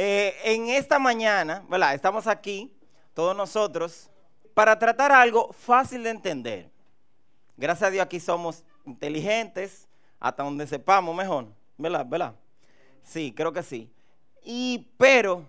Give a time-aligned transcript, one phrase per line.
[0.00, 1.92] Eh, en esta mañana, ¿verdad?
[1.92, 2.72] Estamos aquí,
[3.14, 4.08] todos nosotros,
[4.54, 6.70] para tratar algo fácil de entender.
[7.56, 9.88] Gracias a Dios aquí somos inteligentes,
[10.20, 12.06] hasta donde sepamos mejor, ¿verdad?
[12.06, 12.34] ¿verdad?
[13.02, 13.90] Sí, creo que sí.
[14.44, 15.42] Y pero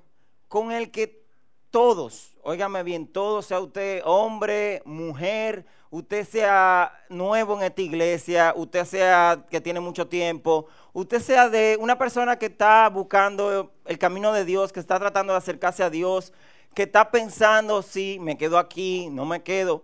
[0.48, 1.24] con el que
[1.70, 8.86] todos, óigame bien, todos, sea usted hombre, mujer, usted sea nuevo en esta iglesia, usted
[8.86, 14.32] sea que tiene mucho tiempo, usted sea de una persona que está buscando el camino
[14.32, 16.32] de Dios, que está tratando de acercarse a Dios,
[16.74, 19.84] que está pensando si me quedo aquí, no me quedo,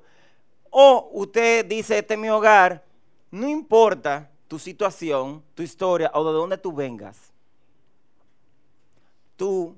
[0.70, 2.84] o usted dice, este es mi hogar,
[3.32, 7.34] no importa tu situación, tu historia o de dónde tú vengas,
[9.36, 9.76] tú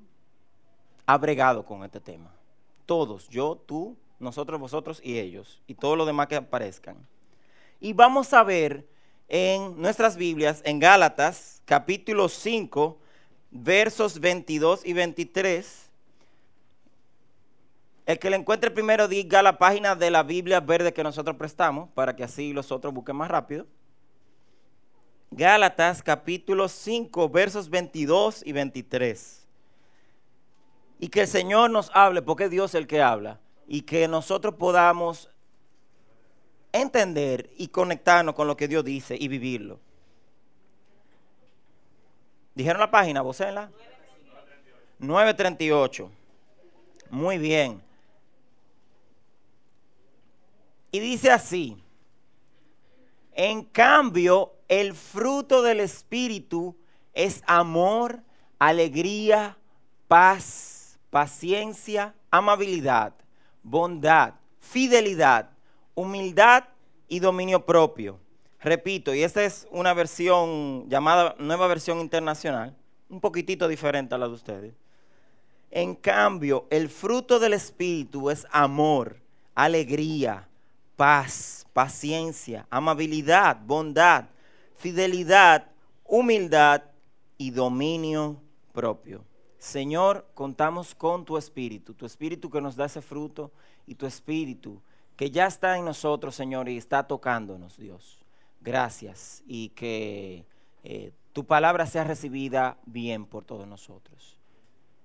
[1.06, 2.32] has bregado con este tema.
[2.86, 6.98] Todos, yo, tú, nosotros, vosotros y ellos, y todo lo demás que aparezcan.
[7.80, 8.88] Y vamos a ver
[9.28, 12.98] en nuestras Biblias, en Gálatas, capítulo 5,
[13.52, 15.90] versos 22 y 23.
[18.06, 21.90] El que le encuentre primero diga la página de la Biblia verde que nosotros prestamos,
[21.90, 23.68] para que así los otros busquen más rápido.
[25.30, 29.46] Gálatas capítulo 5, versos 22 y 23.
[31.00, 34.56] Y que el Señor nos hable, porque es Dios el que habla y que nosotros
[34.56, 35.30] podamos
[36.72, 39.80] entender y conectarnos con lo que Dios dice y vivirlo.
[42.56, 43.22] ¿Dijeron la página?
[43.22, 43.70] ¿Vos en la?
[45.00, 46.10] 938.
[47.10, 47.82] Muy bien.
[50.92, 51.78] Y dice así,
[53.34, 56.76] en cambio, el fruto del Espíritu
[57.14, 58.24] es amor,
[58.58, 59.58] alegría,
[60.08, 63.14] paz, paciencia, amabilidad
[63.70, 65.50] bondad, fidelidad,
[65.94, 66.64] humildad
[67.08, 68.20] y dominio propio.
[68.62, 72.76] Repito, y esta es una versión llamada nueva versión internacional,
[73.10, 74.74] un poquitito diferente a la de ustedes.
[75.70, 79.18] En cambio, el fruto del Espíritu es amor,
[79.54, 80.48] alegría,
[80.96, 84.26] paz, paciencia, amabilidad, bondad,
[84.78, 85.68] fidelidad,
[86.06, 86.84] humildad
[87.38, 89.24] y dominio propio.
[89.58, 93.52] Señor, contamos con tu espíritu, tu espíritu que nos da ese fruto
[93.86, 94.82] y tu espíritu
[95.16, 98.20] que ya está en nosotros, Señor, y está tocándonos, Dios.
[98.62, 100.46] Gracias y que
[100.84, 104.38] eh, tu palabra sea recibida bien por todos nosotros.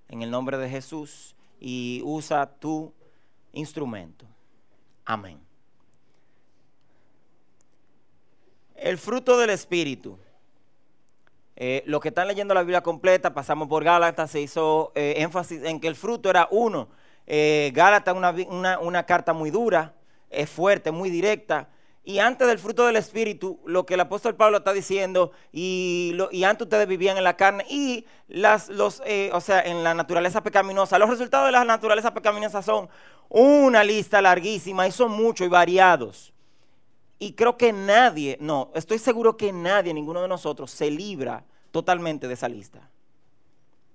[0.09, 2.93] En el nombre de Jesús y usa tu
[3.53, 4.27] instrumento.
[5.05, 5.41] Amén.
[8.75, 10.19] El fruto del espíritu.
[11.57, 15.63] Eh, los que están leyendo la Biblia completa, pasamos por Gálatas, se hizo eh, énfasis
[15.65, 16.89] en que el fruto era uno.
[17.27, 19.95] Eh, Gálatas una, una, carta muy dura,
[20.31, 21.69] es fuerte, muy directa.
[22.05, 26.43] Y antes del fruto del Espíritu, lo que el apóstol Pablo está diciendo, y, y
[26.43, 30.43] antes ustedes vivían en la carne y las, los, eh, o sea, en la naturaleza
[30.43, 30.99] pecaminosa.
[30.99, 32.89] Los resultados de la naturaleza pecaminosa son
[33.29, 36.32] una lista larguísima y son muchos y variados.
[37.23, 42.27] Y creo que nadie, no, estoy seguro que nadie, ninguno de nosotros, se libra totalmente
[42.27, 42.91] de esa lista.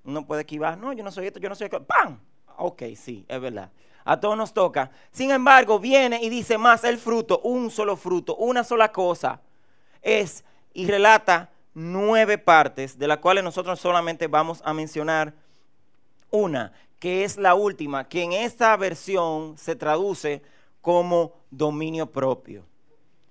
[0.06, 1.84] Uno puede esquivar, no, yo no soy esto, yo no soy esto.
[1.84, 2.22] ¡Pam!
[2.56, 3.70] Ok, sí, es verdad.
[4.06, 4.92] A todos nos toca.
[5.12, 9.42] Sin embargo, viene y dice más el fruto, un solo fruto, una sola cosa.
[10.02, 15.34] Es y relata nueve partes, de las cuales nosotros solamente vamos a mencionar
[16.32, 20.42] una, que es la última, que en esta versión se traduce
[20.80, 22.64] como dominio propio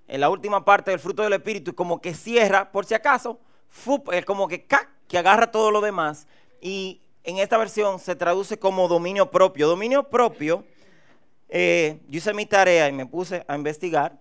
[0.09, 3.39] en la última parte del fruto del Espíritu, como que cierra, por si acaso,
[4.13, 4.67] es como que,
[5.09, 6.27] que agarra todo lo demás.
[6.61, 9.67] Y en esta versión se traduce como dominio propio.
[9.67, 10.65] Dominio propio,
[11.49, 14.19] eh, yo hice mi tarea y me puse a investigar.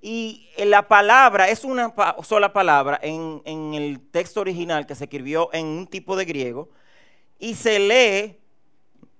[0.00, 1.92] Y la palabra es una
[2.22, 6.70] sola palabra en, en el texto original que se escribió en un tipo de griego.
[7.38, 8.38] Y se lee,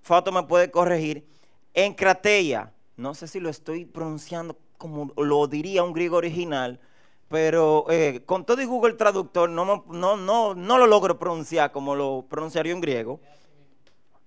[0.02, 1.26] Fato me puede corregir,
[1.74, 2.72] en crateia.
[2.96, 6.80] No sé si lo estoy pronunciando como lo diría un griego original,
[7.28, 11.94] pero eh, con todo y Google Traductor no, no, no, no lo logro pronunciar como
[11.94, 13.20] lo pronunciaría un griego.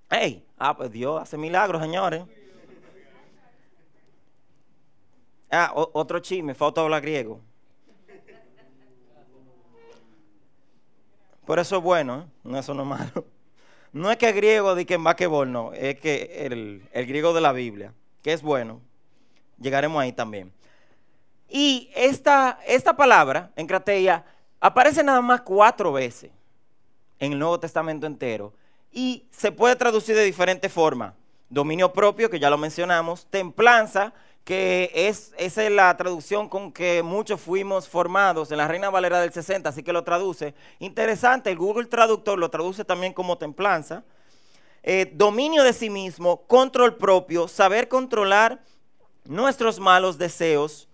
[0.09, 0.45] ¡Ey!
[0.57, 2.23] Ah, pues Dios hace milagros, señores.
[5.51, 7.41] Ah, otro chisme, falta hablar griego.
[11.45, 12.25] Por eso es bueno, ¿eh?
[12.43, 13.25] no eso no es malo.
[13.91, 17.33] No es que el griego de que en basquetbol, no, es que el, el griego
[17.33, 17.91] de la Biblia,
[18.21, 18.81] que es bueno.
[19.59, 20.51] Llegaremos ahí también.
[21.49, 24.23] Y esta, esta palabra, en crateia,
[24.59, 26.31] aparece nada más cuatro veces
[27.17, 28.53] en el Nuevo Testamento entero.
[28.91, 31.13] Y se puede traducir de diferentes formas.
[31.49, 33.25] Dominio propio, que ya lo mencionamos.
[33.29, 34.13] Templanza,
[34.43, 39.19] que es, esa es la traducción con que muchos fuimos formados en la Reina Valera
[39.19, 40.53] del 60, así que lo traduce.
[40.79, 44.03] Interesante, el Google Traductor lo traduce también como templanza.
[44.83, 48.61] eh, dominio de sí mismo, control propio, saber controlar
[49.29, 50.89] nuestros malos deseos.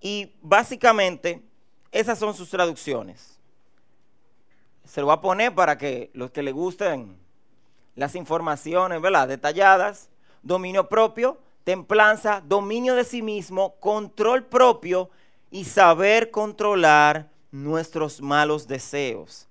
[0.00, 1.42] Y básicamente
[1.90, 3.38] esas son sus traducciones.
[4.84, 7.16] Se lo voy a poner para que los que les gusten
[7.96, 9.28] las informaciones, ¿verdad?
[9.28, 10.08] Detalladas.
[10.42, 15.10] Dominio propio, templanza, dominio de sí mismo, control propio
[15.50, 19.48] y saber controlar nuestros malos deseos.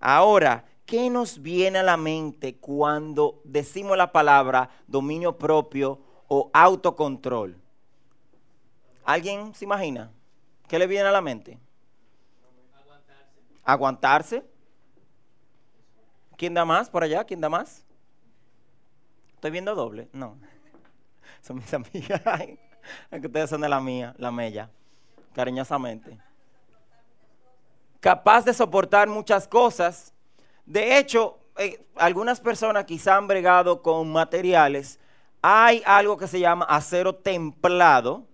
[0.00, 6.00] Ahora, ¿qué nos viene a la mente cuando decimos la palabra dominio propio
[6.52, 7.56] autocontrol?
[9.04, 10.10] ¿Alguien se imagina?
[10.68, 11.58] ¿Qué le viene a la mente?
[13.64, 14.44] Aguantarse.
[16.36, 17.24] ¿Quién da más por allá?
[17.24, 17.84] ¿Quién da más?
[19.34, 20.08] ¿Estoy viendo doble?
[20.12, 20.36] No.
[21.42, 22.22] Son mis amigas.
[23.10, 24.68] Que ustedes son de la mía, la mella.
[25.34, 26.18] Cariñosamente.
[27.98, 30.12] Capaz de soportar muchas cosas.
[30.66, 34.98] De hecho, eh, algunas personas quizá han bregado con materiales.
[35.46, 38.26] Hay algo que se llama acero templado.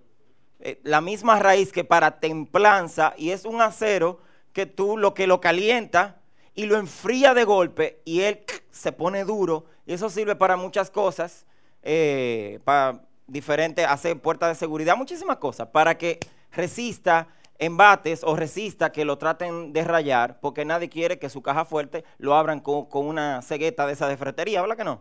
[0.61, 3.15] Eh, la misma raíz que para templanza.
[3.17, 4.21] Y es un acero
[4.53, 6.21] que tú lo que lo calienta
[6.55, 9.65] y lo enfría de golpe y él se pone duro.
[9.87, 11.47] Y eso sirve para muchas cosas,
[11.83, 16.21] eh, para diferentes, hacer puertas de seguridad, muchísimas cosas, para que
[16.53, 17.27] resista
[17.59, 22.05] embates o resista que lo traten de rayar, porque nadie quiere que su caja fuerte
[22.19, 25.01] lo abran con, una cegueta de esa de fretería, ¿verdad que no?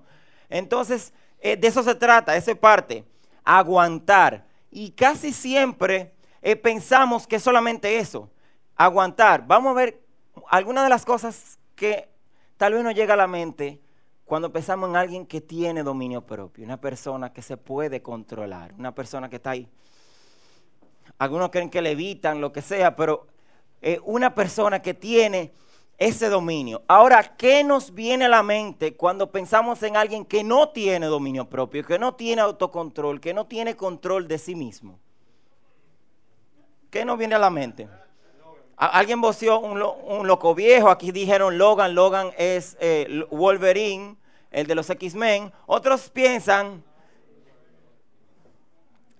[0.50, 3.06] Entonces, eh, de eso se trata, esa parte,
[3.44, 4.46] aguantar.
[4.72, 8.30] Y casi siempre eh, pensamos que es solamente eso,
[8.76, 9.46] aguantar.
[9.48, 10.02] Vamos a ver
[10.50, 12.10] algunas de las cosas que
[12.58, 13.82] tal vez nos llega a la mente
[14.26, 18.94] cuando pensamos en alguien que tiene dominio propio, una persona que se puede controlar, una
[18.94, 19.68] persona que está ahí.
[21.18, 23.28] Algunos creen que le evitan lo que sea, pero
[23.82, 25.52] eh, una persona que tiene
[26.00, 26.82] ese dominio.
[26.88, 31.50] Ahora, ¿qué nos viene a la mente cuando pensamos en alguien que no tiene dominio
[31.50, 34.98] propio, que no tiene autocontrol, que no tiene control de sí mismo?
[36.90, 37.88] ¿Qué nos viene a la mente?
[38.78, 39.78] Alguien voció un,
[40.26, 44.16] loco viejo, aquí dijeron Logan, Logan es eh, Wolverine,
[44.52, 45.52] el de los X-Men.
[45.66, 46.82] Otros piensan,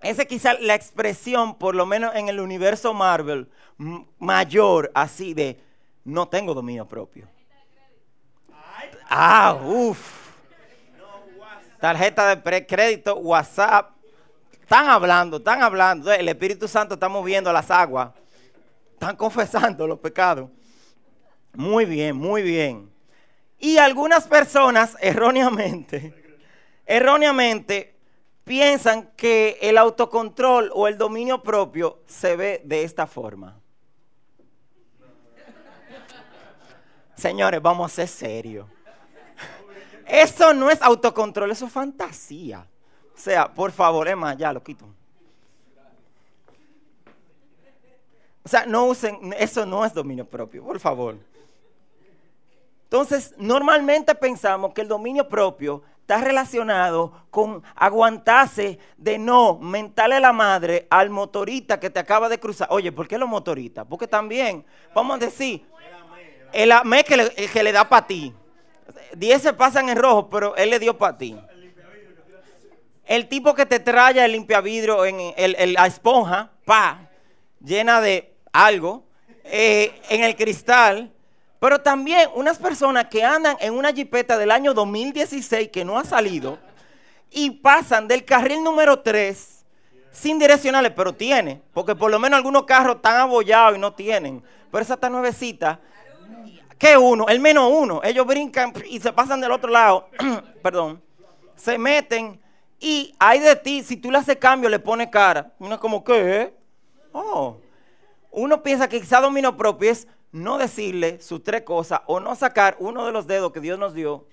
[0.00, 3.50] esa es quizá la expresión, por lo menos en el universo Marvel,
[4.18, 5.60] mayor, así de,
[6.04, 7.28] no tengo dominio propio.
[9.08, 10.30] Ah, uff.
[11.80, 13.90] Tarjeta de crédito, WhatsApp.
[14.60, 16.12] Están hablando, están hablando.
[16.12, 18.12] El Espíritu Santo está moviendo las aguas.
[18.92, 20.50] Están confesando los pecados.
[21.54, 22.90] Muy bien, muy bien.
[23.58, 26.14] Y algunas personas erróneamente,
[26.86, 27.94] erróneamente
[28.44, 33.59] piensan que el autocontrol o el dominio propio se ve de esta forma.
[37.20, 38.66] Señores, vamos a ser serios.
[40.06, 42.66] Eso no es autocontrol, eso es fantasía.
[43.14, 44.86] O sea, por favor, Emma, ya lo quito.
[48.42, 51.18] O sea, no usen, eso no es dominio propio, por favor.
[52.84, 60.32] Entonces, normalmente pensamos que el dominio propio está relacionado con aguantarse de no mentarle la
[60.32, 62.68] madre al motorista que te acaba de cruzar.
[62.70, 63.86] Oye, ¿por qué los motoristas?
[63.86, 64.64] Porque también,
[64.94, 65.68] vamos a decir,
[66.52, 68.34] el AME que le, que le da para ti.
[69.14, 71.36] Diez se pasan en rojo, pero él le dio para ti.
[73.04, 77.08] El tipo que te trae el limpiavidrio en el, la esponja, pa,
[77.60, 79.04] llena de algo,
[79.44, 81.12] eh, en el cristal.
[81.58, 86.04] Pero también unas personas que andan en una jipeta del año 2016 que no ha
[86.04, 86.58] salido
[87.30, 89.64] y pasan del carril número 3
[90.12, 94.42] sin direccionales, pero tiene, porque por lo menos algunos carros están abollados y no tienen.
[94.70, 95.80] Pero esa está nuevecita.
[96.78, 97.28] ¿Qué uno?
[97.28, 98.00] El menos uno.
[98.02, 100.08] Ellos brincan y se pasan del otro lado.
[100.62, 101.02] Perdón.
[101.56, 102.40] Se meten
[102.78, 105.52] y hay de ti, si tú le haces cambio, le pones cara.
[105.58, 106.54] Uno como, ¿qué?
[107.12, 107.58] Oh
[108.30, 112.76] uno piensa que quizá dominio propio es no decirle sus tres cosas o no sacar
[112.78, 114.26] uno de los dedos que Dios nos dio.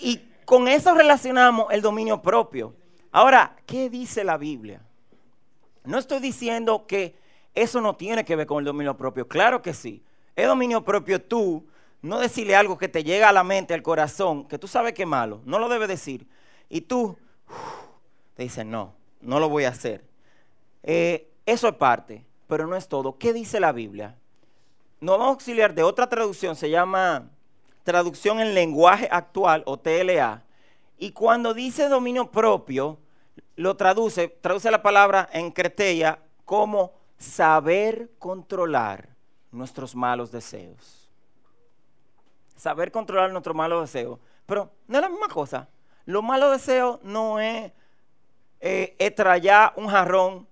[0.00, 2.74] Y con eso relacionamos el dominio propio.
[3.10, 4.80] Ahora, ¿qué dice la Biblia?
[5.84, 7.16] No estoy diciendo que
[7.54, 9.28] eso no tiene que ver con el dominio propio.
[9.28, 10.02] Claro que sí.
[10.34, 11.66] Es dominio propio tú
[12.00, 15.02] no decirle algo que te llega a la mente, al corazón, que tú sabes que
[15.02, 15.40] es malo.
[15.44, 16.26] No lo debes decir.
[16.68, 17.16] Y tú
[18.34, 20.04] te dices, no, no lo voy a hacer.
[20.82, 23.18] Eh, eso es parte, pero no es todo.
[23.18, 24.16] ¿Qué dice la Biblia?
[25.00, 27.30] Nos vamos a auxiliar de otra traducción, se llama
[27.82, 30.44] traducción en lenguaje actual o TLA.
[30.98, 32.98] Y cuando dice dominio propio,
[33.56, 39.08] lo traduce, traduce la palabra en creteya como saber controlar
[39.50, 40.98] nuestros malos deseos.
[42.56, 44.20] saber controlar nuestros malos deseos.
[44.46, 45.68] Pero no es la misma cosa.
[46.04, 47.72] Los malos deseos no es
[48.60, 49.16] eh,
[49.74, 50.46] un jarrón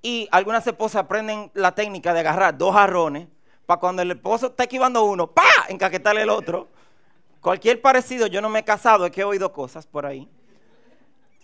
[0.00, 3.26] y algunas esposas aprenden la técnica de agarrar dos jarrones
[3.66, 5.42] para cuando el esposo está esquivando uno, ¡pa!
[5.68, 6.68] encaquetarle el otro.
[7.40, 10.28] Cualquier parecido, yo no me he casado, es que he oído cosas por ahí.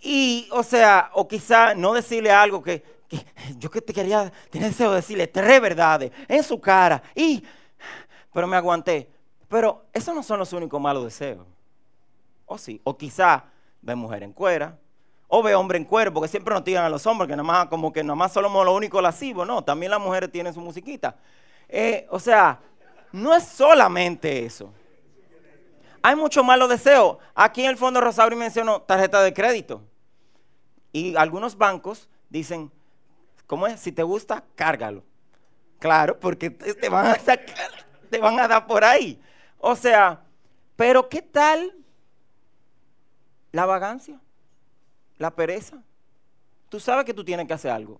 [0.01, 2.94] Y, o sea, o quizá no decirle algo que,
[3.57, 7.43] yo que te quería, tener deseo de decirle tres verdades en su cara, y,
[8.33, 9.09] pero me aguanté.
[9.47, 11.45] Pero esos no son los únicos malos deseos.
[12.45, 13.45] O sí, o quizá
[13.81, 14.77] ve mujer en cuera,
[15.27, 17.67] o ve hombre en cuero, porque siempre nos tiran a los hombres, que nada más
[17.67, 21.15] como que nada más somos lo único lascivo, no, también las mujeres tienen su musiquita.
[21.67, 22.59] Eh, o sea,
[23.11, 24.71] no es solamente eso.
[26.01, 27.17] Hay muchos malos deseos.
[27.33, 29.81] Aquí en el Fondo Rosario mencionó tarjeta de crédito.
[30.91, 32.71] Y algunos bancos dicen,
[33.47, 33.79] ¿cómo es?
[33.79, 35.03] Si te gusta, cárgalo.
[35.79, 37.71] Claro, porque te van a sacar,
[38.09, 39.21] te van a dar por ahí.
[39.59, 40.21] O sea,
[40.75, 41.75] pero ¿qué tal
[43.51, 44.19] la vagancia?
[45.17, 45.81] La pereza.
[46.69, 47.99] Tú sabes que tú tienes que hacer algo.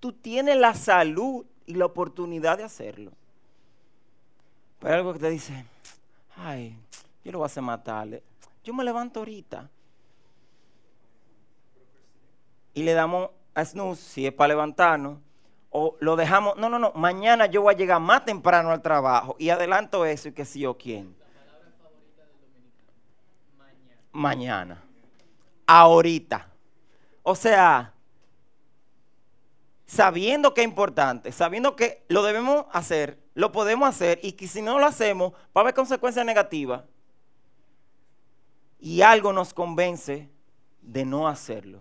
[0.00, 3.12] Tú tienes la salud y la oportunidad de hacerlo.
[4.78, 5.64] Pero algo que te dice,
[6.36, 6.78] ay,
[7.24, 8.22] yo lo voy a hacer matarle.
[8.62, 9.68] Yo me levanto ahorita.
[12.74, 15.18] Y le damos a snooze, si es para levantarnos,
[15.70, 19.34] o lo dejamos, no, no, no, mañana yo voy a llegar más temprano al trabajo
[19.38, 21.16] y adelanto eso y que si yo quién.
[24.12, 24.86] Mañana
[25.66, 26.48] ahorita.
[27.22, 27.92] O sea,
[29.84, 34.62] sabiendo que es importante, sabiendo que lo debemos hacer, lo podemos hacer y que si
[34.62, 36.84] no lo hacemos va a haber consecuencias negativas.
[38.78, 40.30] Y algo nos convence
[40.80, 41.80] de no hacerlo.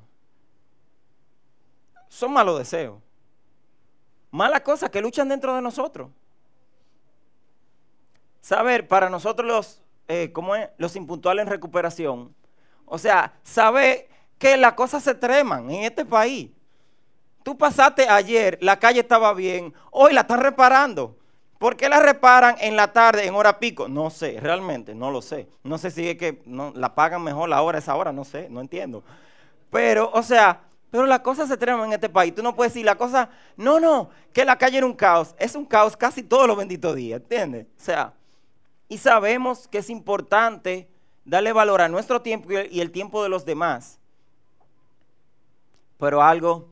[2.15, 2.97] Son malos deseos.
[4.31, 6.09] Malas cosas que luchan dentro de nosotros.
[8.39, 10.69] Saber, para nosotros los, eh, es?
[10.77, 12.33] los impuntuales en recuperación,
[12.85, 14.07] o sea, sabe
[14.37, 16.51] que las cosas se treman en este país.
[17.43, 21.17] Tú pasaste ayer, la calle estaba bien, hoy la están reparando.
[21.57, 23.89] ¿Por qué la reparan en la tarde, en hora pico?
[23.89, 25.49] No sé, realmente, no lo sé.
[25.63, 28.47] No sé si es que no, la pagan mejor la hora, esa hora, no sé,
[28.49, 29.03] no entiendo.
[29.69, 30.61] Pero, o sea,
[30.91, 32.33] pero las cosas se treman en este país.
[32.33, 35.35] Tú no puedes decir la cosa, no, no, que la calle era un caos.
[35.37, 37.67] Es un caos casi todos los benditos días, ¿entiendes?
[37.77, 38.13] O sea,
[38.87, 40.87] y sabemos que es importante
[41.25, 43.99] darle valor a nuestro tiempo y el tiempo de los demás.
[45.97, 46.69] Pero algo,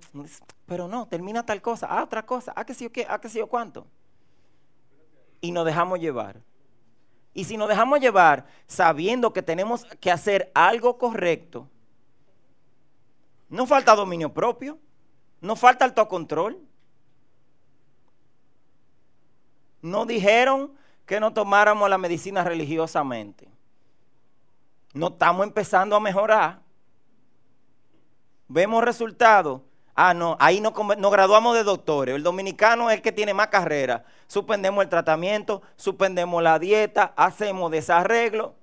[0.66, 3.30] pero no, termina tal cosa, ah, otra cosa, ah, que sí o qué, ah, que
[3.30, 3.88] sí o cuánto.
[5.42, 6.42] Y nos dejamos llevar.
[7.34, 11.68] Y si nos dejamos llevar sabiendo que tenemos que hacer algo correcto,
[13.54, 14.80] no falta dominio propio,
[15.42, 16.60] no falta autocontrol.
[19.82, 20.74] No dijeron
[21.06, 23.54] que no tomáramos la medicina religiosamente
[24.94, 26.62] no estamos empezando a mejorar.
[28.48, 29.62] Vemos resultados.
[29.96, 32.16] Ah, no, ahí nos, graduamos de doctores.
[32.16, 34.06] El dominicano es el que tiene más carrera.
[34.28, 38.56] Suspendemos el tratamiento, suspendemos la dieta, hacemos desarreglo.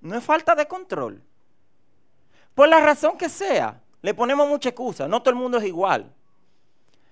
[0.00, 1.22] No es falta de control.
[2.58, 5.06] Por la razón que sea, le ponemos mucha excusa.
[5.06, 6.12] No todo el mundo es igual.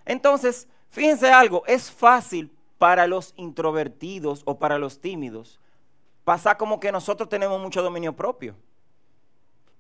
[0.05, 5.61] Entonces, fíjense algo, es fácil para los introvertidos o para los tímidos
[6.25, 8.57] pasa como que nosotros tenemos mucho dominio propio.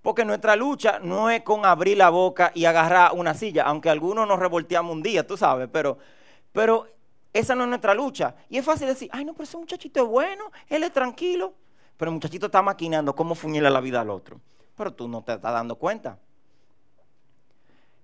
[0.02, 4.28] Porque nuestra lucha no es con abrir la boca y agarrar una silla, aunque algunos
[4.28, 5.99] nos revolteamos un día, tú sabes, pero,
[6.52, 6.87] pero
[7.32, 8.37] esa no es nuestra lucha.
[8.49, 11.54] Y es fácil decir, ay no, pero ese muchachito es bueno, él es tranquilo.
[11.96, 14.40] Pero el muchachito está maquinando cómo fuñirle la vida al otro.
[14.76, 16.18] Pero tú no te estás dando cuenta.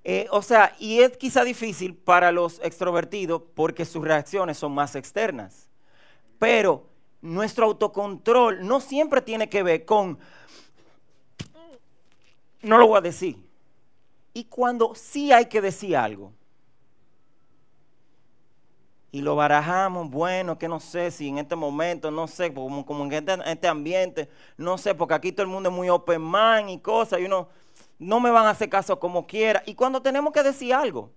[0.05, 4.97] Eh, o sea, y es quizá difícil para los extrovertidos porque sus reacciones son más
[4.97, 5.69] externas.
[6.39, 6.87] Pero
[7.21, 10.19] nuestro autocontrol no siempre tiene que ver con,
[12.63, 13.39] no lo voy a decir.
[14.35, 16.33] Y cuando sí hay que decir algo.
[19.13, 23.13] Y lo barajamos, bueno, que no sé si en este momento, no sé, como, en
[23.13, 26.79] este, este, ambiente, no sé, porque aquí todo el mundo es muy open mind y
[26.79, 27.49] cosas, y uno,
[27.99, 29.63] no me van a hacer caso como quiera.
[29.67, 31.11] Y cuando tenemos que decir algo,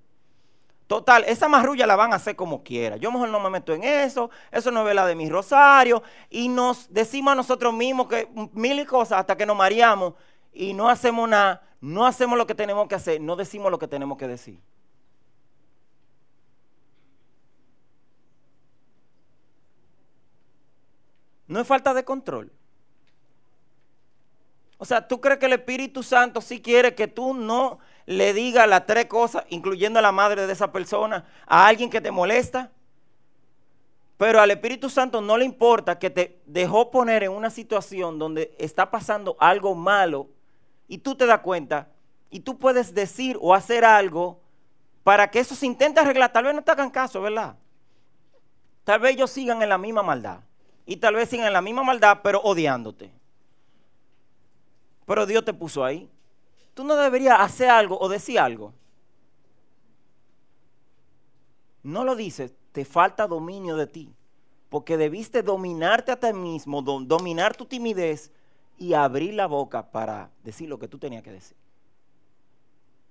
[0.87, 2.97] Total, esa marrulla la van a hacer como quiera.
[2.97, 6.03] Yo mejor no me meto en eso, eso no es la de mi rosario.
[6.29, 10.13] Y nos decimos a nosotros mismos que mil cosas hasta que nos mareamos
[10.53, 13.87] y no hacemos nada, no hacemos lo que tenemos que hacer, no decimos lo que
[13.87, 14.59] tenemos que decir.
[21.47, 22.51] No es falta de control.
[24.77, 28.67] O sea, ¿tú crees que el Espíritu Santo sí quiere que tú no le diga
[28.67, 32.71] las tres cosas, incluyendo a la madre de esa persona, a alguien que te molesta,
[34.17, 38.55] Pero al Espíritu Santo no le importa que te dejó poner en una situación donde
[38.57, 40.29] está pasando algo malo
[40.87, 41.89] y tú te das cuenta
[42.29, 44.39] y tú puedes decir o hacer algo
[45.03, 46.31] para que eso se intente arreglar.
[46.31, 47.57] Tal vez no te hagan caso, ¿verdad?
[48.85, 50.44] Tal vez ellos sigan en la misma maldad.
[50.85, 53.11] Y tal vez en la misma maldad, pero odiándote.
[55.05, 56.09] Pero Dios te puso ahí.
[56.73, 58.73] Tú no deberías hacer algo o decir algo.
[61.83, 64.13] No lo dices, te falta dominio de ti.
[64.69, 68.31] Porque debiste dominarte a ti mismo, dominar tu timidez
[68.77, 71.55] y abrir la boca para decir lo que tú tenías que decir.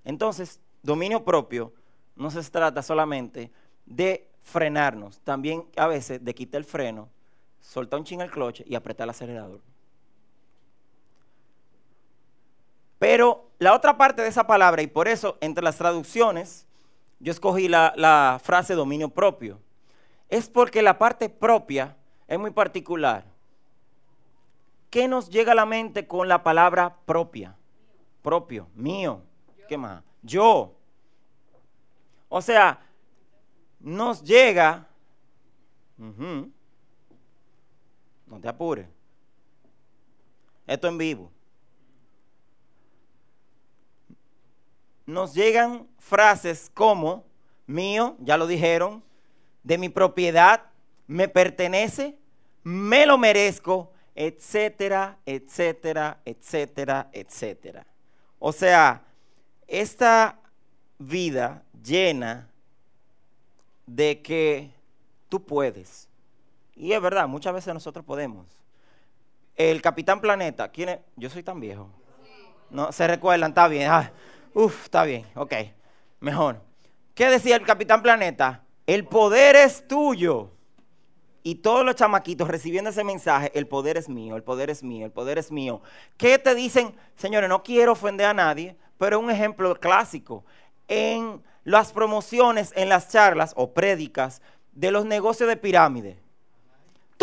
[0.05, 1.73] Entonces, dominio propio
[2.17, 3.51] no se trata solamente
[3.87, 7.09] de frenarnos, también a veces de quitar el freno,
[7.65, 9.61] soltar un ching el cloche y apretar el acelerador.
[12.99, 16.67] Pero la otra parte de esa palabra, y por eso entre las traducciones
[17.21, 19.59] yo escogí la, la frase dominio propio,
[20.29, 21.97] es porque la parte propia
[22.29, 23.25] es muy particular.
[24.91, 27.57] ¿Qué nos llega a la mente con la palabra propia?
[28.23, 29.23] Propio, mío.
[29.69, 30.03] ¿Qué más?
[30.23, 30.75] Yo.
[32.29, 32.79] O sea,
[33.81, 34.87] nos llega...
[38.41, 38.89] te apures.
[40.67, 41.31] Esto en vivo.
[45.07, 47.25] Nos llegan frases como
[47.67, 49.03] mío, ya lo dijeron,
[49.63, 50.63] de mi propiedad,
[51.07, 52.17] me pertenece,
[52.63, 57.87] me lo merezco, etcétera, etcétera, etcétera, etcétera.
[58.39, 59.03] O sea,
[59.67, 60.39] esta
[60.99, 62.49] vida llena
[63.87, 64.71] de que
[65.29, 66.09] tú puedes.
[66.77, 68.47] Y es verdad, muchas veces nosotros podemos.
[69.57, 70.99] El Capitán Planeta, ¿quién es?
[71.17, 71.89] Yo soy tan viejo.
[72.71, 73.91] No, se recuerdan, está bien.
[73.91, 74.11] Ah,
[74.53, 75.55] uf, está bien, ok,
[76.21, 76.61] mejor.
[77.15, 78.65] ¿Qué decía el Capitán Planeta?
[78.87, 80.51] El poder es tuyo.
[81.47, 85.05] Y todos los chamaquitos recibiendo ese mensaje, el poder es mío, el poder es mío,
[85.05, 85.83] el poder es mío.
[86.17, 86.95] ¿Qué te dicen?
[87.17, 90.45] Señores, no quiero ofender a nadie, pero un ejemplo clásico.
[90.89, 94.41] En las promociones, en las charlas o prédicas
[94.73, 96.24] de los negocios de pirámide.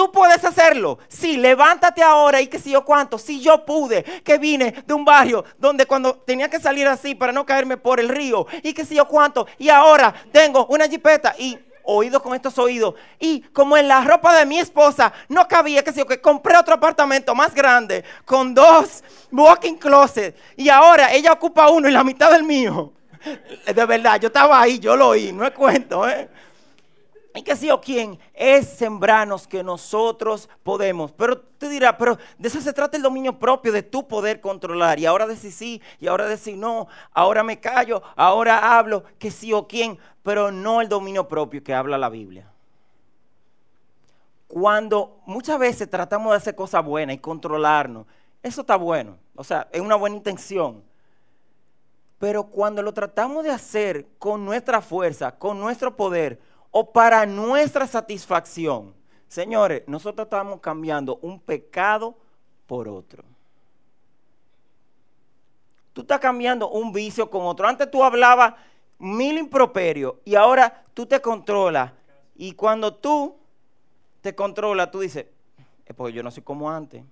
[0.02, 0.98] Tú puedes hacerlo.
[1.08, 3.20] Sí, levántate ahora y que si yo cuánto.
[3.20, 7.32] Si yo pude, que vine de un barrio donde cuando tenía que salir así para
[7.32, 8.48] no caerme por el río.
[8.64, 9.46] Y que si yo cuánto.
[9.60, 12.96] Y ahora tengo una jipeta y oídos con estos oídos.
[13.20, 16.58] Y como en la ropa de mi esposa no cabía, que sé yo, que compré
[16.58, 20.36] otro apartamento más grande con dos walking closets.
[20.58, 22.92] Y ahora ella ocupa uno y la mitad del mío.
[23.72, 26.28] De verdad, yo estaba ahí, yo lo oí, no es cuento, ¿eh?
[27.34, 31.12] Y que si o quién es sembranos que nosotros podemos.
[31.14, 35.00] Pero te dirá, pero de eso se trata el dominio propio, de tu poder controlar.
[35.00, 39.54] Y ahora decir sí, y ahora decir no, ahora me callo, ahora hablo, que sí
[39.54, 42.52] o quién, pero no el dominio propio que habla la Biblia.
[44.48, 48.06] Cuando muchas veces tratamos de hacer cosas buenas y controlarnos,
[48.44, 50.84] eso está bueno, o sea, es una buena intención.
[52.20, 56.40] Pero cuando lo tratamos de hacer con nuestra fuerza, con nuestro poder,
[56.72, 58.94] o para nuestra satisfacción.
[59.28, 62.18] Señores, nosotros estamos cambiando un pecado
[62.66, 63.24] por otro.
[65.94, 67.68] Tú estás cambiando un vicio con otro.
[67.68, 68.54] Antes tú hablabas
[68.98, 71.92] mil improperios y ahora tú te controlas.
[72.36, 73.38] Y cuando tú
[74.22, 75.26] te controlas, tú dices,
[75.86, 77.04] es porque yo no soy como antes.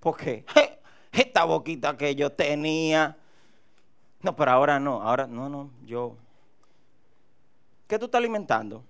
[0.00, 0.44] ¿Por qué?
[1.12, 3.16] Esta boquita que yo tenía.
[4.20, 5.00] No, pero ahora no.
[5.00, 6.16] Ahora, no, no, yo
[7.94, 8.84] ¿Qué tú estás alimentando?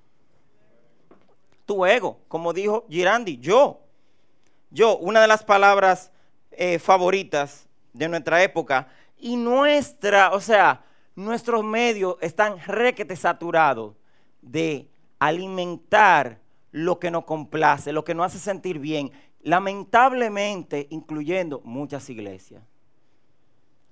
[1.66, 3.82] Tu ego, como dijo Girandi, yo.
[4.70, 6.10] Yo, una de las palabras
[6.52, 8.88] eh, favoritas de nuestra época.
[9.18, 13.94] Y nuestra, o sea, nuestros medios están requete saturados
[14.40, 14.88] de
[15.18, 16.40] alimentar
[16.70, 19.12] lo que nos complace, lo que nos hace sentir bien.
[19.42, 22.62] Lamentablemente, incluyendo muchas iglesias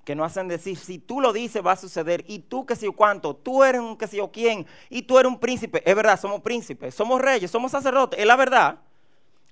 [0.05, 2.87] que no hacen decir, si tú lo dices va a suceder, y tú que sé
[2.87, 5.83] yo cuánto, tú eres un que sé yo quién, y tú eres un príncipe.
[5.89, 8.79] Es verdad, somos príncipes, somos reyes, somos sacerdotes, es la verdad.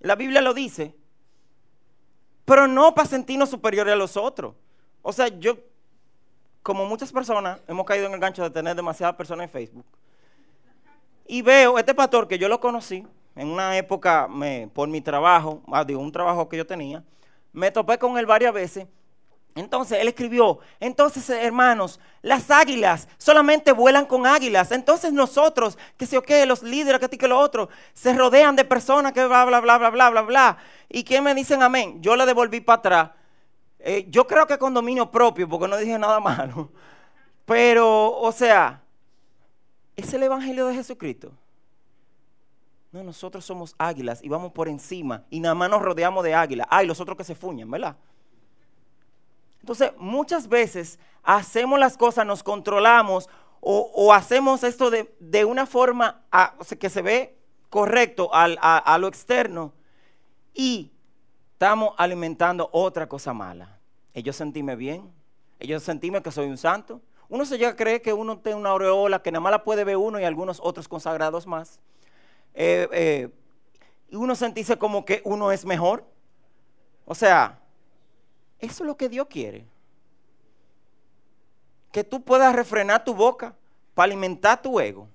[0.00, 0.94] La Biblia lo dice.
[2.44, 4.54] Pero no para sentirnos superiores a los otros.
[5.02, 5.56] O sea, yo,
[6.62, 9.84] como muchas personas, hemos caído en el gancho de tener demasiadas personas en Facebook.
[11.26, 14.28] Y veo este pastor que yo lo conocí en una época
[14.72, 17.04] por mi trabajo, ah, digo, un trabajo que yo tenía.
[17.52, 18.88] Me topé con él varias veces
[19.54, 24.72] entonces él escribió, entonces hermanos, las águilas solamente vuelan con águilas.
[24.72, 28.56] Entonces nosotros, que sé o qué, los líderes, que ti que lo otro, se rodean
[28.56, 30.58] de personas que bla, bla, bla, bla, bla, bla, bla.
[30.88, 32.00] ¿Y quién me dicen amén?
[32.00, 33.10] Yo le devolví para atrás.
[33.80, 36.70] Eh, yo creo que con dominio propio, porque no dije nada malo.
[37.44, 38.82] Pero, o sea,
[39.96, 41.32] es el Evangelio de Jesucristo.
[42.92, 46.66] No, nosotros somos águilas y vamos por encima y nada más nos rodeamos de águilas.
[46.70, 47.96] Ay, los otros que se fuñen, ¿verdad?
[49.60, 53.28] Entonces, muchas veces hacemos las cosas, nos controlamos
[53.60, 56.22] o, hacemos esto de, una forma
[56.78, 57.36] que se ve
[57.68, 58.44] correcto a,
[58.78, 59.74] a lo externo
[60.54, 60.90] y
[61.52, 63.78] estamos alimentando otra cosa mala.
[64.14, 65.12] Ellos sentíme bien,
[65.58, 67.02] ellos sentíme que soy un santo.
[67.28, 69.84] Uno se llega a creer que uno tiene una aureola que nada más la puede
[69.84, 71.78] ver uno y algunos otros consagrados más.
[72.54, 73.28] Eh, eh,
[74.08, 76.04] y uno sentirse como que uno es mejor.
[77.04, 77.59] O sea,
[78.60, 79.66] eso es lo que Dios quiere.
[81.92, 83.54] Que tú puedas refrenar tu boca
[83.94, 85.08] para alimentar tu ego.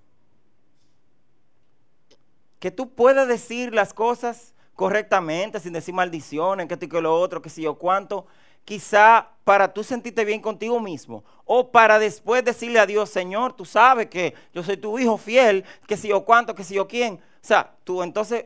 [2.60, 7.20] Que tú puedas decir las cosas correctamente, sin decir maldiciones, que esto y que lo
[7.20, 8.26] otro, que si yo cuánto.
[8.66, 11.24] Quizá para tú sentirte bien contigo mismo.
[11.46, 15.64] O para después decirle a Dios, Señor, tú sabes que yo soy tu hijo fiel,
[15.88, 17.16] que si yo cuánto, que si yo quién.
[17.16, 18.46] O sea, tú entonces,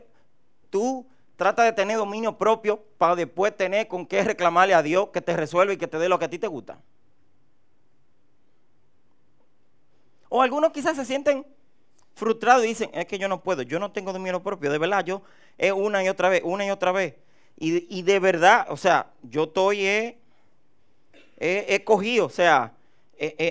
[0.68, 1.06] tú
[1.40, 5.34] trata de tener dominio propio para después tener con qué reclamarle a Dios que te
[5.34, 6.78] resuelva y que te dé lo que a ti te gusta.
[10.28, 11.46] O algunos quizás se sienten
[12.14, 15.02] frustrados y dicen, es que yo no puedo, yo no tengo dominio propio, de verdad,
[15.02, 15.22] yo
[15.56, 17.14] es una y otra vez, una y otra vez.
[17.56, 20.18] Y, de verdad, o sea, yo estoy he,
[21.38, 22.74] he, cogido, o sea,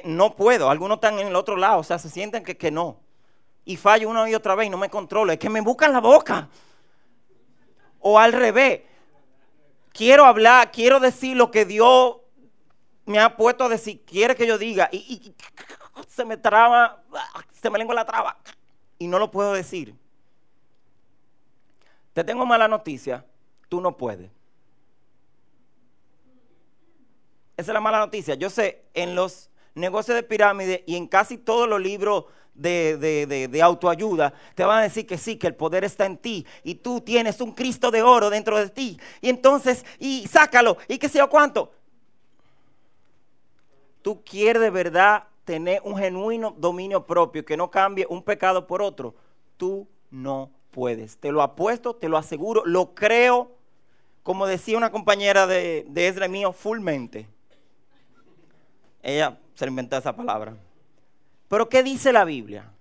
[0.06, 0.70] no puedo.
[0.70, 2.98] Algunos están en el otro lado, o sea, se sienten que, que no.
[3.66, 5.32] Y fallo una y otra vez y no me controlo.
[5.32, 6.50] Es que me buscan la boca.
[8.00, 8.82] O al revés.
[9.92, 12.18] Quiero hablar, quiero decir lo que Dios
[13.06, 14.90] me ha puesto a decir, quiere que yo diga.
[14.92, 15.34] Y,
[16.08, 17.04] se me traba,
[17.52, 18.38] se me lengua la traba.
[18.98, 19.96] Y no lo puedo decir.
[22.14, 23.26] Te tengo mala noticia
[23.70, 24.30] tú no puedes.
[27.56, 28.36] Esa es la mala noticia.
[28.36, 32.26] Yo sé, en los negocios de pirámide y en casi todos los libros
[32.60, 36.76] de, autoayuda, te van a decir que sí, que el poder está en ti y
[36.76, 39.00] tú tienes un Cristo de oro dentro de ti.
[39.22, 41.72] Y entonces, y sácalo, y qué sé yo cuánto.
[44.02, 48.82] Tú quieres de verdad tener un genuino dominio propio que no cambie un pecado por
[48.82, 49.16] otro.
[49.58, 51.18] Tú no puedes.
[51.18, 53.60] Te lo apuesto, te lo aseguro, lo creo
[54.30, 57.28] como decía una compañera de, de Esdra mío, fullmente.
[59.02, 60.56] Ella se inventó esa palabra.
[61.50, 62.72] Pero ¿qué dice la Biblia?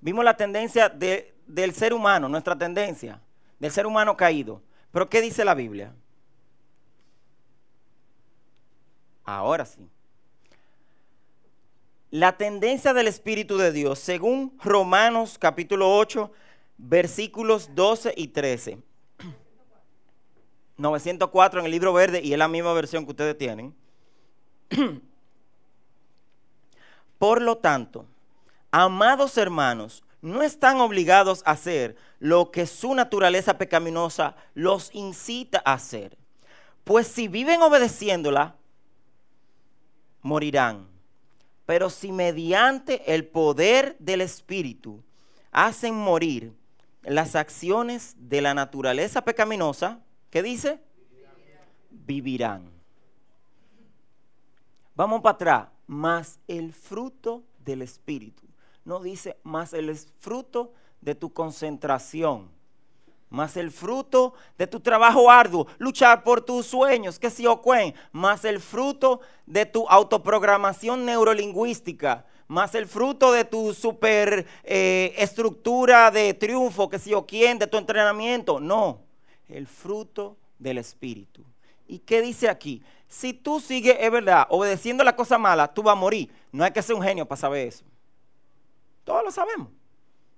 [0.00, 3.20] Vimos la tendencia del ser humano, nuestra tendencia,
[3.58, 4.62] del ser humano caído.
[4.90, 5.92] Pero ¿qué dice la Biblia?
[9.24, 9.86] Ahora sí.
[12.10, 16.32] La tendencia del Espíritu de Dios, según Romanos capítulo 8,
[16.78, 18.78] versículos 12 y 13.
[20.78, 23.74] 904 en el libro verde y es la misma versión que ustedes tienen.
[27.18, 28.06] Por lo tanto,
[28.70, 35.74] amados hermanos, no están obligados a hacer lo que su naturaleza pecaminosa los incita a
[35.74, 36.16] hacer.
[36.84, 38.56] Pues si viven obedeciéndola,
[40.22, 40.88] morirán.
[41.66, 45.02] Pero si mediante el poder del Espíritu
[45.52, 46.54] hacen morir
[47.02, 50.00] las acciones de la naturaleza pecaminosa,
[50.30, 50.80] ¿qué dice?
[51.90, 52.70] Vivirán.
[54.94, 58.44] Vamos para atrás, más el fruto del Espíritu.
[58.84, 62.48] No dice más el fruto de tu concentración,
[63.30, 67.60] más el fruto de tu trabajo arduo, luchar por tus sueños, que si o
[68.12, 75.14] más el fruto de tu autoprogramación neurolingüística, más el fruto de tu super eh,
[76.10, 78.60] de triunfo, que si o quién, de tu entrenamiento.
[78.60, 79.02] No,
[79.48, 81.44] el fruto del Espíritu.
[81.86, 82.82] ¿Y qué dice aquí?
[83.08, 86.30] Si tú sigues, es verdad, obedeciendo la cosa mala, tú vas a morir.
[86.52, 87.84] No hay que ser un genio para saber eso.
[89.04, 89.68] Todos lo sabemos.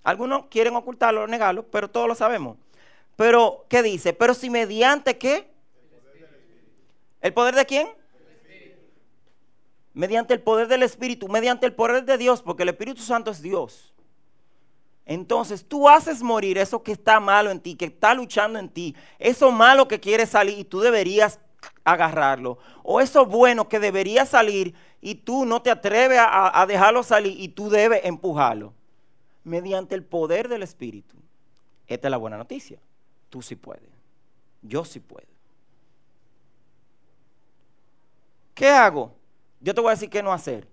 [0.02, 2.56] Algunos quieren ocultarlo negarlo, pero todos lo sabemos.
[3.16, 4.12] Pero, ¿qué dice?
[4.12, 5.50] Pero si mediante qué?
[7.20, 7.88] ¿El poder de quién?
[9.92, 13.42] mediante el poder del Espíritu, mediante el poder de Dios, porque el Espíritu Santo es
[13.42, 13.92] Dios.
[15.04, 18.94] Entonces tú haces morir eso que está malo en ti, que está luchando en ti,
[19.18, 21.40] eso malo que quiere salir y tú deberías
[21.84, 27.40] agarrarlo, o eso bueno que debería salir y tú no te atreves a, dejarlo salir
[27.40, 28.72] y tú debes empujarlo,
[29.44, 31.16] mediante el poder del Espíritu.
[31.86, 32.78] Esta es la buena noticia.
[33.30, 33.88] Tú sí puedes.
[34.62, 35.26] Yo sí puedo.
[38.54, 39.14] ¿Qué hago?
[39.60, 40.68] Yo te voy a decir qué no hacer.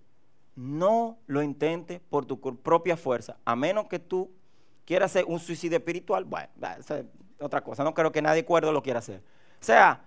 [0.56, 4.32] No lo intentes por tu propia fuerza, a menos que tú
[4.86, 6.26] quieras hacer un suicidio espiritual.
[6.26, 6.50] Bueno,
[7.40, 7.84] otra cosa.
[7.84, 9.22] No creo que nadie cuerdo lo quiera hacer.
[9.62, 10.02] O sea,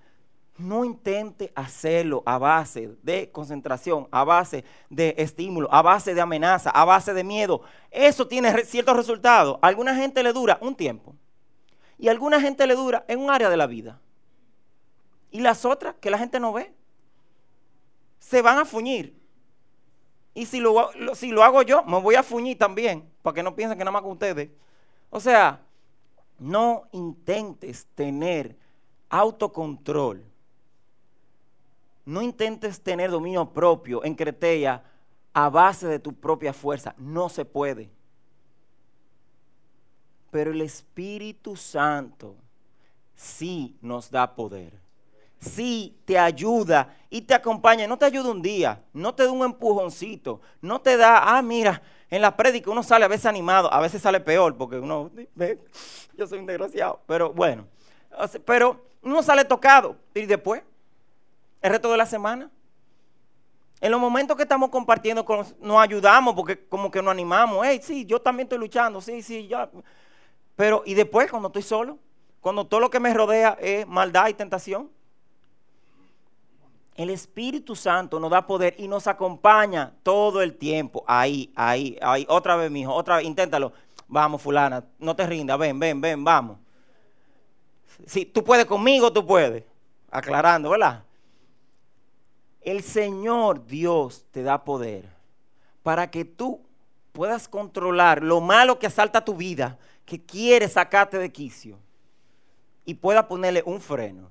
[0.58, 6.70] no intente hacerlo a base de concentración, a base de estímulo, a base de amenaza,
[6.70, 7.62] a base de miedo.
[7.90, 9.58] Eso tiene ciertos resultados.
[9.62, 11.14] A alguna gente le dura un tiempo
[11.98, 14.00] y alguna gente le dura en un área de la vida.
[15.30, 16.74] Y las otras que la gente no ve,
[18.18, 19.18] se van a fuñir.
[20.34, 23.54] Y si lo, si lo hago yo, me voy a fuñir también, para que no
[23.54, 24.50] piensen que nada más con ustedes.
[25.10, 25.60] O sea,
[26.38, 28.56] no intentes tener
[29.08, 30.29] autocontrol
[32.10, 34.82] no intentes tener dominio propio en Cretea
[35.32, 36.92] a base de tu propia fuerza.
[36.98, 37.88] No se puede.
[40.32, 42.34] Pero el Espíritu Santo
[43.14, 44.72] sí nos da poder.
[45.38, 47.86] Sí te ayuda y te acompaña.
[47.86, 51.80] No te ayuda un día, no te da un empujoncito, no te da, ah, mira,
[52.10, 55.12] en la prédica uno sale a veces animado, a veces sale peor porque uno,
[56.16, 57.68] yo soy un desgraciado, pero bueno,
[58.44, 60.62] pero uno sale tocado y después
[61.62, 62.50] el resto de la semana.
[63.80, 65.24] En los momentos que estamos compartiendo,
[65.60, 67.64] nos ayudamos porque como que nos animamos.
[67.66, 69.70] Hey, sí, yo también estoy luchando, sí, sí, ya.
[70.54, 71.98] Pero, ¿y después cuando estoy solo?
[72.40, 74.90] Cuando todo lo que me rodea es maldad y tentación.
[76.94, 81.02] El Espíritu Santo nos da poder y nos acompaña todo el tiempo.
[81.06, 82.26] Ahí, ahí, ahí.
[82.28, 83.72] Otra vez, mijo, otra vez, inténtalo.
[84.06, 86.58] Vamos, fulana, no te rindas, ven, ven, ven, vamos.
[88.06, 89.64] Si tú puedes conmigo, tú puedes.
[90.10, 91.04] Aclarando, ¿verdad?
[92.60, 95.08] El Señor Dios te da poder
[95.82, 96.60] para que tú
[97.12, 101.78] puedas controlar lo malo que asalta tu vida, que quiere sacarte de quicio,
[102.84, 104.30] y pueda ponerle un freno.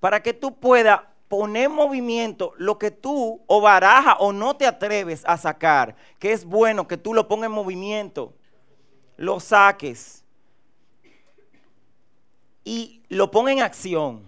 [0.00, 4.66] Para que tú puedas poner en movimiento lo que tú o baraja o no te
[4.66, 8.34] atreves a sacar, que es bueno que tú lo pongas en movimiento,
[9.16, 10.24] lo saques
[12.64, 14.22] y lo ponga en acción.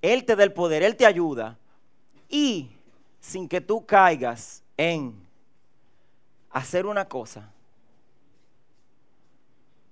[0.00, 1.58] Él te da el poder, Él te ayuda
[2.34, 2.68] y
[3.20, 5.24] sin que tú caigas en
[6.50, 7.48] hacer una cosa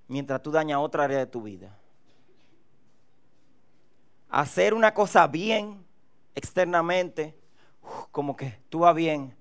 [0.09, 1.79] mientras tú dañas otra área de tu vida.
[4.29, 5.85] Hacer una cosa bien
[6.35, 7.37] externamente,
[8.11, 9.37] como que tú vas bien,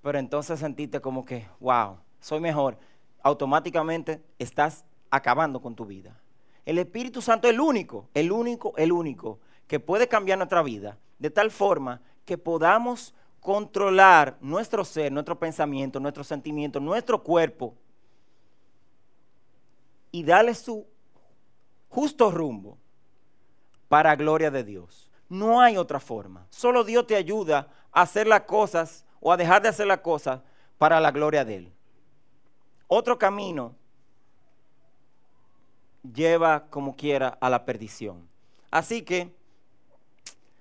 [0.00, 2.78] pero entonces sentiste como que, wow, soy mejor.
[3.22, 6.18] Automáticamente estás acabando con tu vida.
[6.64, 10.96] El Espíritu Santo es el único, el único, el único que puede cambiar nuestra vida
[11.18, 17.74] de tal forma que podamos controlar nuestro ser, nuestro pensamiento, nuestro sentimiento, nuestro cuerpo
[20.12, 20.86] y darle su
[21.88, 22.76] justo rumbo
[23.88, 25.10] para gloria de Dios.
[25.30, 26.46] No hay otra forma.
[26.50, 30.42] Solo Dios te ayuda a hacer las cosas o a dejar de hacer las cosas
[30.76, 31.72] para la gloria de Él.
[32.88, 33.74] Otro camino
[36.02, 38.28] lleva como quiera a la perdición.
[38.70, 39.34] Así que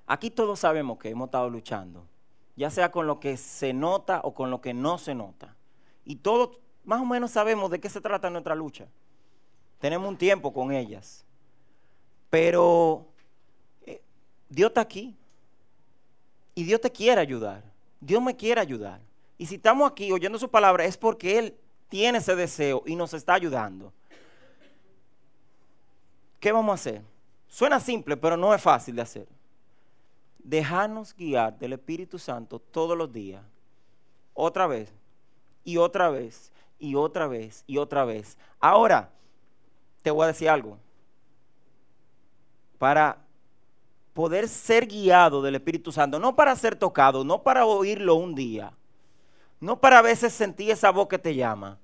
[0.07, 2.07] Aquí todos sabemos que hemos estado luchando,
[2.55, 5.53] ya sea con lo que se nota o con lo que no se nota.
[6.05, 8.87] Y todos más o menos sabemos de qué se trata nuestra lucha.
[9.79, 11.25] Tenemos un tiempo con ellas.
[12.29, 13.05] Pero
[13.85, 14.01] eh,
[14.47, 15.13] Dios está aquí.
[16.55, 17.61] Y Dios te quiere ayudar.
[17.99, 19.01] Dios me quiere ayudar.
[19.37, 21.57] Y si estamos aquí oyendo su palabra es porque Él
[21.89, 23.91] tiene ese deseo y nos está ayudando.
[26.39, 27.01] ¿Qué vamos a hacer?
[27.49, 29.36] Suena simple, pero no es fácil de hacer
[30.47, 33.43] dejarnos guiar del Espíritu Santo todos los días,
[34.33, 34.89] otra vez,
[35.65, 38.37] y otra vez, y otra vez, y otra vez.
[38.57, 39.09] Ahora,
[40.01, 40.77] te voy a decir algo.
[42.77, 43.17] Para
[44.13, 48.71] poder ser guiado del Espíritu Santo, no para ser tocado, no para oírlo un día,
[49.59, 51.77] no para a veces sentir esa voz que te llama,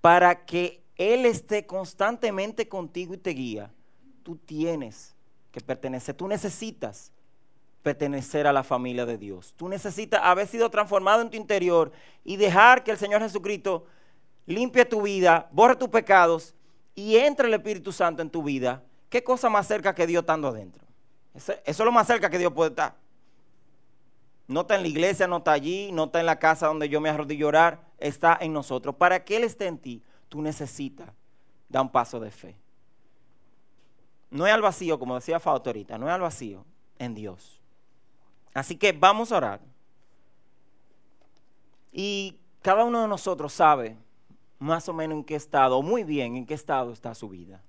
[0.00, 3.70] para que Él esté constantemente contigo y te guía,
[4.24, 5.14] tú tienes
[5.52, 7.12] que pertenecer, tú necesitas
[7.86, 9.54] pertenecer a la familia de Dios.
[9.56, 11.92] Tú necesitas haber sido transformado en tu interior
[12.24, 13.86] y dejar que el Señor Jesucristo
[14.44, 16.52] limpie tu vida, borre tus pecados
[16.96, 18.82] y entre el Espíritu Santo en tu vida.
[19.08, 20.84] ¿Qué cosa más cerca que Dios estando adentro?
[21.32, 22.96] Eso, es lo más cerca que Dios puede estar.
[24.48, 27.00] No está en la iglesia, no está allí, no está en la casa donde yo
[27.00, 28.96] me arrodillo a llorar, está en nosotros.
[28.96, 31.08] Para que Él esté en ti, tú necesitas
[31.68, 32.56] dar un paso de fe.
[34.28, 36.64] No es al vacío, como decía Fausto no es al vacío,
[36.98, 37.62] en Dios.
[38.56, 39.60] Así que vamos a orar.
[41.92, 43.98] Y cada uno de nosotros sabe
[44.58, 47.60] más o menos en qué estado, muy bien en qué estado está su vida.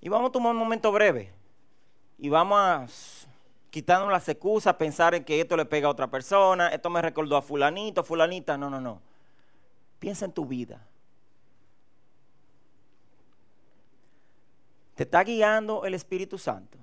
[0.00, 1.34] Y vamos a tomar un momento breve.
[2.16, 2.86] Y vamos a
[3.68, 7.36] quitarnos las excusas, pensar en que esto le pega a otra persona, esto me recordó
[7.36, 8.56] a fulanito, fulanita.
[8.56, 9.02] No, no, no.
[9.98, 10.82] Piensa en tu vida.
[14.94, 16.80] ¿Te está guiando el Espíritu Santo?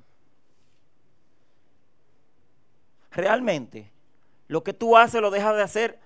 [3.11, 3.91] Realmente,
[4.47, 5.99] lo que tú haces lo dejas de hacer,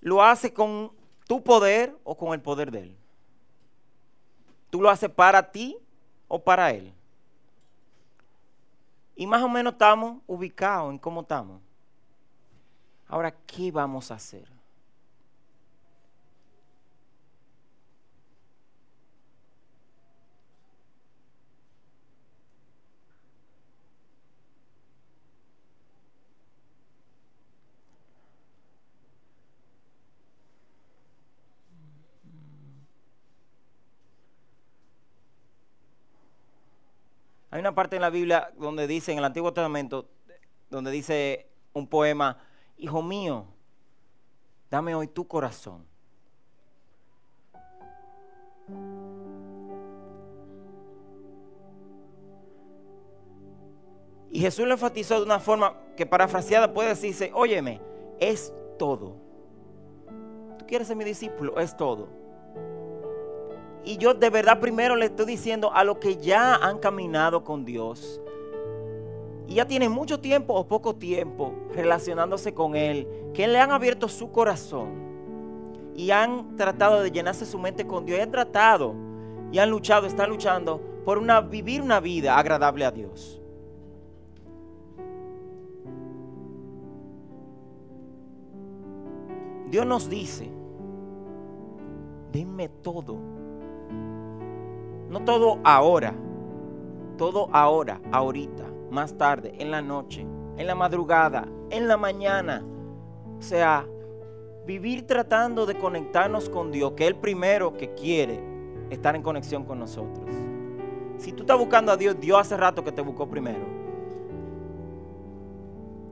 [0.00, 0.92] lo haces con
[1.26, 2.96] tu poder o con el poder de Él.
[4.70, 5.76] Tú lo haces para ti
[6.28, 6.92] o para Él.
[9.16, 11.60] Y más o menos estamos ubicados en cómo estamos.
[13.06, 14.53] Ahora, ¿qué vamos a hacer?
[37.54, 40.08] Hay una parte en la Biblia donde dice, en el Antiguo Testamento,
[40.70, 42.36] donde dice un poema,
[42.78, 43.46] Hijo mío,
[44.68, 45.86] dame hoy tu corazón.
[54.32, 57.80] Y Jesús lo enfatizó de una forma que parafraseada puede decirse, óyeme,
[58.18, 59.14] es todo.
[60.58, 61.60] ¿Tú quieres ser mi discípulo?
[61.60, 62.23] Es todo.
[63.84, 67.64] Y yo de verdad primero le estoy diciendo a los que ya han caminado con
[67.64, 68.20] Dios
[69.46, 74.08] y ya tienen mucho tiempo o poco tiempo relacionándose con Él, que le han abierto
[74.08, 78.94] su corazón y han tratado de llenarse su mente con Dios y han tratado
[79.52, 81.20] y han luchado, están luchando por
[81.50, 83.40] vivir una vida agradable a Dios.
[89.70, 90.50] Dios nos dice,
[92.32, 93.43] denme todo
[95.08, 96.14] no todo ahora,
[97.16, 102.64] todo ahora, ahorita, más tarde, en la noche, en la madrugada, en la mañana.
[103.38, 103.86] O sea,
[104.66, 108.40] vivir tratando de conectarnos con Dios, que es el primero que quiere
[108.90, 110.34] estar en conexión con nosotros.
[111.18, 113.66] Si tú estás buscando a Dios, Dios hace rato que te buscó primero.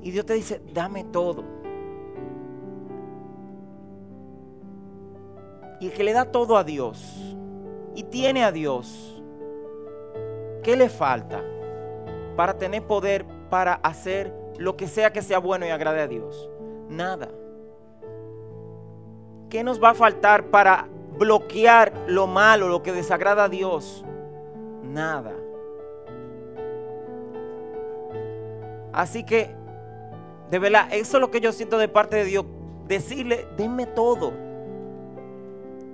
[0.03, 1.45] Y Dios te dice, dame todo.
[5.81, 7.37] Y el que le da todo a Dios,
[7.95, 9.23] y tiene a Dios,
[10.63, 11.43] ¿qué le falta
[12.37, 16.49] para tener poder para hacer lo que sea que sea bueno y agrade a Dios?
[16.89, 17.29] Nada.
[19.51, 24.05] ¿Qué nos va a faltar para bloquear lo malo, lo que desagrada a Dios?
[24.83, 25.33] Nada.
[28.93, 29.51] Así que,
[30.51, 32.45] de verdad, eso es lo que yo siento de parte de Dios.
[32.87, 34.33] Decirle, denme todo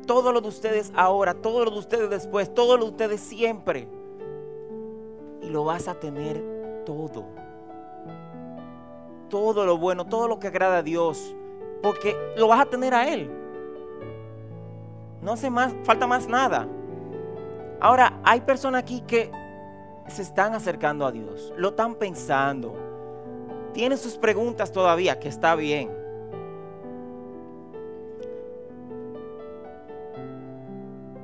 [0.09, 3.87] todo lo de ustedes ahora, todo lo de ustedes después, todo lo de ustedes siempre.
[5.43, 7.27] Y lo vas a tener todo.
[9.29, 11.37] Todo lo bueno, todo lo que agrada a Dios.
[11.83, 13.31] Porque lo vas a tener a Él.
[15.21, 16.67] No hace más, falta más nada.
[17.79, 19.31] Ahora, hay personas aquí que
[20.09, 22.75] se están acercando a Dios, lo están pensando,
[23.75, 25.98] tienen sus preguntas todavía, que está bien.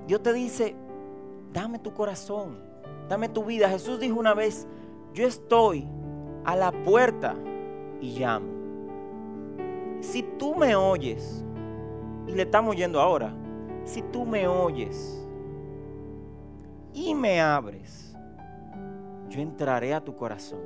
[0.07, 0.77] Dios te dice,
[1.53, 2.59] dame tu corazón,
[3.09, 3.69] dame tu vida.
[3.69, 4.67] Jesús dijo una vez,
[5.15, 5.89] yo estoy
[6.45, 7.35] a la puerta
[8.01, 8.53] y llamo.
[10.01, 11.45] Si tú me oyes,
[12.27, 13.35] y le estamos oyendo ahora,
[13.85, 15.27] si tú me oyes
[16.93, 18.15] y me abres,
[19.29, 20.61] yo entraré a tu corazón.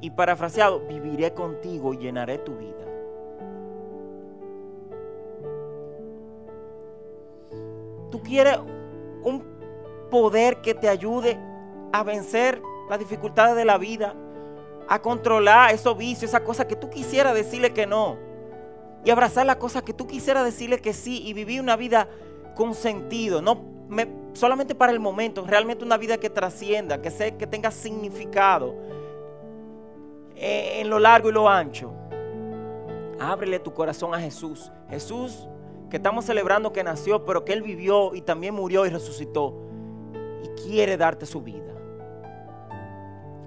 [0.00, 2.93] Y parafraseado, viviré contigo y llenaré tu vida.
[8.14, 8.56] Tú quieres
[9.24, 9.42] un
[10.08, 11.36] poder que te ayude
[11.92, 14.14] a vencer las dificultades de la vida,
[14.86, 18.16] a controlar esos vicios, esas cosas que tú quisieras decirle que no,
[19.04, 22.06] y abrazar las cosas que tú quisieras decirle que sí, y vivir una vida
[22.54, 23.64] con sentido, no
[24.34, 28.76] solamente para el momento, realmente una vida que trascienda, que, sea, que tenga significado
[30.36, 31.92] eh, en lo largo y lo ancho.
[33.18, 34.70] Ábrele tu corazón a Jesús.
[34.88, 35.48] Jesús
[35.94, 39.54] que estamos celebrando que nació, pero que Él vivió y también murió y resucitó.
[40.42, 41.72] Y quiere darte su vida.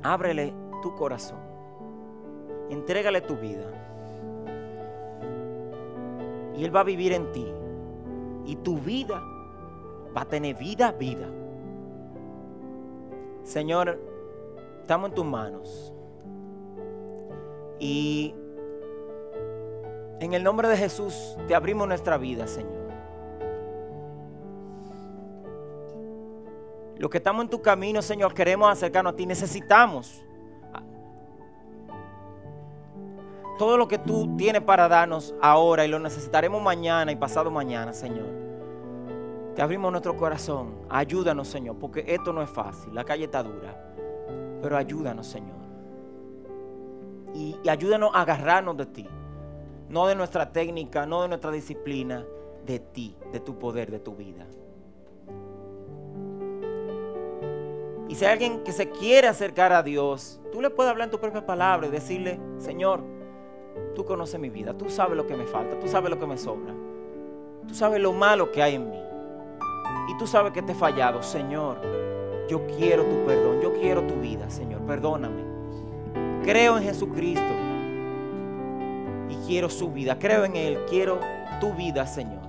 [0.02, 1.39] Ábrele tu corazón.
[2.70, 3.66] Entrégale tu vida.
[6.56, 7.45] Y Él va a vivir en ti.
[8.45, 9.22] Y tu vida
[10.16, 11.28] va a tener vida, vida.
[13.43, 14.00] Señor,
[14.84, 15.91] estamos en tus manos.
[17.78, 18.34] Y
[20.20, 22.88] en el nombre de Jesús te abrimos nuestra vida, Señor.
[26.97, 29.26] Los que estamos en tu camino, Señor, queremos acercarnos a ti.
[29.26, 30.24] Necesitamos
[33.57, 37.93] todo lo que tú tienes para darnos ahora y lo necesitaremos mañana y pasado mañana,
[37.93, 38.28] Señor.
[39.55, 40.76] Te abrimos nuestro corazón.
[40.89, 42.93] Ayúdanos, Señor, porque esto no es fácil.
[42.93, 43.76] La calle está dura.
[44.61, 45.57] Pero ayúdanos, Señor.
[47.34, 49.07] Y, y ayúdanos a agarrarnos de ti.
[49.90, 52.26] No de nuestra técnica, no de nuestra disciplina,
[52.66, 54.46] de ti, de tu poder, de tu vida.
[58.10, 61.12] Y si hay alguien que se quiere acercar a Dios, tú le puedes hablar en
[61.12, 63.02] tu propia palabra y decirle, Señor,
[63.96, 66.38] tú conoces mi vida, tú sabes lo que me falta, tú sabes lo que me
[66.38, 66.74] sobra,
[67.68, 69.02] tú sabes lo malo que hay en mí.
[70.10, 71.82] Y tú sabes que te he fallado, Señor,
[72.48, 75.44] yo quiero tu perdón, yo quiero tu vida, Señor, perdóname.
[76.44, 77.66] Creo en Jesucristo
[79.30, 81.20] y quiero su vida, creo en Él, quiero
[81.60, 82.48] tu vida, Señor.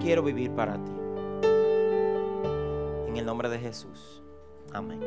[0.00, 0.92] Quiero vivir para ti.
[3.08, 4.22] En el nombre de Jesús.
[4.72, 5.00] Amén.